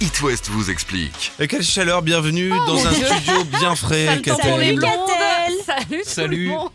It 0.00 0.20
West 0.20 0.48
vous 0.50 0.70
explique. 0.70 1.32
Et 1.38 1.48
quelle 1.48 1.62
chaleur, 1.62 2.02
bienvenue 2.02 2.52
Oh, 2.52 2.66
dans 2.66 2.86
un 2.86 2.92
studio 2.92 3.44
bien 3.58 3.74
frais, 3.74 4.20
Catel. 4.22 4.60
les 4.60 4.76
Salut. 4.76 4.82
Salut, 5.66 6.02
tout 6.02 6.08
Salut. 6.08 6.44
le 6.48 6.50
monde. 6.50 6.70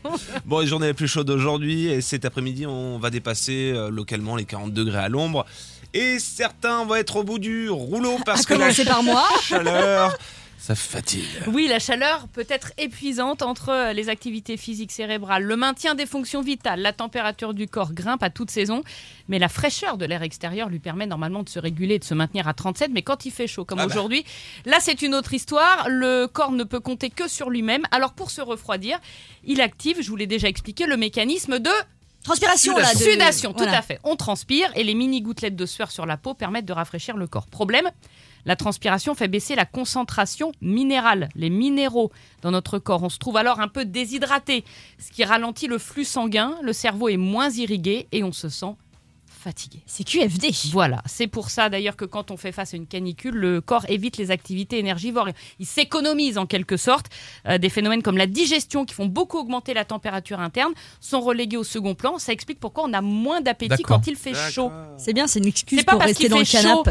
Bon, 0.46 0.60
les 0.60 0.68
journées 0.68 0.88
les 0.88 0.94
plus 0.96 1.08
chaudes 1.08 1.28
d'aujourd'hui 1.28 1.88
et 1.88 2.02
cet 2.02 2.26
après-midi, 2.26 2.66
on 2.66 2.98
va 2.98 3.10
dépasser 3.12 3.72
euh, 3.76 3.90
localement 3.92 4.36
les 4.36 4.46
40 4.46 4.74
degrés 4.74 4.98
à 4.98 5.08
l'ombre. 5.10 5.46
Et 5.94 6.18
certains 6.20 6.84
vont 6.86 6.96
être 6.96 7.18
au 7.18 7.24
bout 7.24 7.38
du 7.38 7.70
rouleau 7.70 8.18
parce 8.26 8.42
À 8.42 8.44
que 8.46 8.54
la 8.54 8.60
commencer 8.60 8.86
par 8.86 9.04
moi. 9.04 9.24
chaleur, 9.44 10.18
ça 10.64 10.76
fatigue. 10.76 11.26
Oui, 11.48 11.66
la 11.68 11.80
chaleur 11.80 12.28
peut 12.28 12.46
être 12.48 12.72
épuisante 12.78 13.42
entre 13.42 13.92
les 13.94 14.10
activités 14.10 14.58
physiques 14.58 14.92
cérébrales, 14.92 15.42
le 15.44 15.56
maintien 15.56 15.96
des 15.96 16.06
fonctions 16.06 16.42
vitales, 16.42 16.82
la 16.82 16.94
température 16.94 17.56
du 17.56 17.68
corps 17.68 17.94
grimpe 17.94 18.22
à 18.22 18.30
toute 18.30 18.52
saison, 18.52 18.84
mais 19.28 19.40
la 19.40 19.50
fraîcheur 19.50 19.98
de 19.98 20.06
l'air 20.06 20.22
extérieur 20.22 20.70
lui 20.70 20.78
permet 20.78 21.08
normalement 21.08 21.42
de 21.42 21.50
se 21.50 21.58
réguler, 21.58 21.98
de 21.98 22.04
se 22.04 22.14
maintenir 22.14 22.48
à 22.48 22.54
37, 22.54 22.92
mais 22.94 23.02
quand 23.02 23.26
il 23.26 23.32
fait 23.32 23.48
chaud 23.48 23.66
comme 23.66 23.80
Ah 23.80 23.88
bah. 23.88 23.92
aujourd'hui, 23.92 24.24
là 24.66 24.78
c'est 24.80 25.02
une 25.02 25.16
autre 25.16 25.34
histoire, 25.34 25.88
le 25.90 26.28
corps 26.28 26.52
ne 26.52 26.64
peut 26.64 26.80
compter 26.80 27.10
que 27.10 27.28
sur 27.28 27.50
lui-même, 27.50 27.82
alors 27.90 28.14
pour 28.14 28.30
se 28.30 28.42
refroidir, 28.42 29.00
il 29.44 29.62
active, 29.62 29.98
je 30.02 30.10
vous 30.10 30.16
l'ai 30.16 30.28
déjà 30.28 30.48
expliqué, 30.48 30.86
le 30.86 30.96
mécanisme 30.96 31.58
de 31.58 31.72
Transpiration 32.24 32.78
là. 32.78 32.94
de- 32.94 33.00
Sudation, 33.00 33.52
tout 33.52 33.64
voilà. 33.64 33.80
à 33.80 33.82
fait. 33.82 34.00
On 34.04 34.16
transpire 34.16 34.72
et 34.76 34.84
les 34.84 34.94
mini 34.94 35.22
gouttelettes 35.24 35.56
de 35.56 35.66
sueur 35.66 35.90
sur 35.90 36.06
la 36.06 36.18
peau 36.18 36.36
permettent 36.36 36.66
de 36.68 36.74
rafraîchir 36.74 37.18
le 37.18 37.26
corps. 37.26 37.48
Problème 37.48 37.90
la 38.46 38.56
transpiration 38.56 39.16
fait 39.16 39.28
baisser 39.28 39.56
la 39.56 39.66
concentration 39.66 40.52
minérale, 40.62 41.30
les 41.36 41.50
minéraux 41.50 42.12
dans 42.42 42.52
notre 42.52 42.80
corps. 42.80 43.04
On 43.04 43.10
se 43.10 43.20
trouve 43.20 43.38
alors 43.38 43.60
un 43.60 43.68
peu 43.68 43.86
déshydraté, 43.86 44.64
ce 45.00 45.12
qui 45.12 45.24
ralentit 45.24 45.68
le 45.68 45.78
flux 45.78 46.06
sanguin, 46.06 46.56
le 46.62 46.74
cerveau 46.74 47.10
est 47.10 47.18
moins 47.18 47.50
irrigué 47.50 48.08
et 48.12 48.24
on 48.24 48.32
se 48.32 48.50
sent 48.50 48.76
fatigué. 49.42 49.82
C'est 49.86 50.04
QFD. 50.04 50.52
Voilà, 50.72 51.02
c'est 51.06 51.28
pour 51.28 51.50
ça 51.50 51.70
d'ailleurs 51.70 51.96
que 51.96 52.06
quand 52.06 52.32
on 52.32 52.38
fait 52.38 52.52
face 52.52 52.74
à 52.74 52.78
une 52.78 52.88
canicule, 52.88 53.36
le 53.36 53.60
corps 53.60 53.86
évite 53.90 54.18
les 54.18 54.32
activités 54.32 54.80
énergivores. 54.80 55.30
Il 55.60 55.66
s'économise 55.66 56.38
en 56.38 56.46
quelque 56.46 56.78
sorte. 56.78 57.08
Euh, 57.48 57.58
des 57.58 57.70
phénomènes 57.70 58.04
comme 58.04 58.18
la 58.18 58.28
digestion 58.28 58.86
qui 58.86 58.94
font 58.94 59.08
beaucoup 59.08 59.40
augmenter 59.40 59.74
la 59.74 59.86
température 59.86 60.40
interne 60.40 60.74
sont 61.00 61.22
relégués 61.22 61.58
au 61.58 61.64
second 61.64 61.96
plan. 61.96 62.18
Ça 62.20 62.32
explique 62.32 62.60
pourquoi 62.60 62.86
on 62.86 62.94
a 62.94 63.02
moins 63.02 63.42
d'appétit 63.42 63.84
quand 63.84 64.08
il 64.08 64.16
fait 64.16 64.36
chaud. 64.52 64.72
C'est 64.98 65.14
bien, 65.14 65.28
c'est 65.28 65.40
une 65.40 65.48
excuse 65.48 65.80
C'est 65.80 65.86
pas 65.86 65.94
pour 65.94 66.00
parce 66.00 66.12
rester 66.12 66.26
qu'il 66.26 66.32
dans 66.32 66.46
fait 66.46 66.62
chaud 66.62 66.84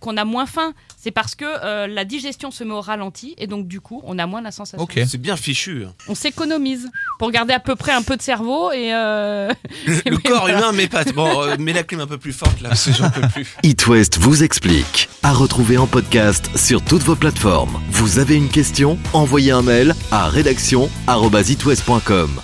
qu'on 0.00 0.16
a 0.16 0.24
moins 0.24 0.46
faim. 0.46 0.74
C'est 1.00 1.12
parce 1.12 1.36
que 1.36 1.44
euh, 1.46 1.86
la 1.86 2.04
digestion 2.04 2.50
se 2.50 2.64
met 2.64 2.72
au 2.74 2.80
ralenti 2.80 3.36
et 3.38 3.46
donc 3.46 3.68
du 3.68 3.80
coup 3.80 4.02
on 4.04 4.18
a 4.18 4.26
moins 4.26 4.42
la 4.42 4.50
sensation. 4.50 4.82
Ok. 4.82 4.98
C'est 5.06 5.20
bien 5.20 5.36
fichu. 5.36 5.84
hein. 5.86 5.94
On 6.08 6.16
s'économise 6.16 6.90
pour 7.20 7.30
garder 7.30 7.54
à 7.54 7.60
peu 7.60 7.76
près 7.76 7.92
un 7.92 8.02
peu 8.02 8.16
de 8.16 8.22
cerveau 8.22 8.72
et 8.72 8.92
euh, 8.92 9.48
Le, 9.86 10.16
corps 10.28 10.40
voilà. 10.40 10.58
humain 10.58 10.72
m'épate. 10.72 11.14
Bon, 11.14 11.40
euh, 11.42 11.56
mets 11.58 11.72
la 11.72 11.84
clim 11.84 12.00
un 12.00 12.08
peu 12.08 12.18
plus 12.18 12.32
forte 12.32 12.60
là, 12.60 12.70
parce 12.70 12.86
que 12.86 12.92
j'en 12.92 13.10
peux 13.10 13.20
plus. 13.28 13.46
It 13.62 13.86
West 13.86 14.18
vous 14.18 14.42
explique. 14.42 15.08
À 15.22 15.32
retrouver 15.32 15.78
en 15.78 15.86
podcast 15.86 16.50
sur 16.56 16.82
toutes 16.84 17.02
vos 17.02 17.14
plateformes. 17.16 17.80
Vous 17.90 18.18
avez 18.18 18.34
une 18.34 18.48
question? 18.48 18.98
Envoyez 19.12 19.52
un 19.52 19.62
mail 19.62 19.94
à 20.10 20.28
rédaction@itwest.com. 20.28 22.40